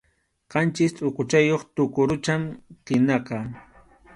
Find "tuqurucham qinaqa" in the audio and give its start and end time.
1.75-3.37